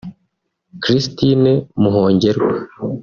Christine 0.83 1.51
Muhongerwa 1.81 2.51